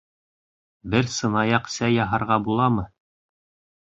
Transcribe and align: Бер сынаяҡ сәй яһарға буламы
Бер 0.95 1.11
сынаяҡ 1.17 1.69
сәй 1.75 1.95
яһарға 1.99 2.39
буламы 2.49 2.87